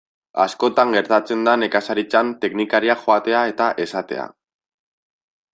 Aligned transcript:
Askotan 0.43 0.93
gertatzen 0.97 1.43
da 1.49 1.53
nekazaritzan 1.65 2.33
teknikariak 2.45 3.05
joatea 3.07 3.45
eta 3.53 3.71
esatea. 3.87 4.29